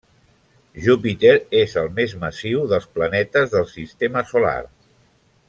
Júpiter 0.85 1.33
és 1.59 1.75
el 1.81 1.91
més 1.99 2.15
massiu 2.23 2.65
dels 2.73 2.89
planetes 2.97 3.53
del 3.53 3.69
sistema 3.75 4.25
solar. 4.33 4.57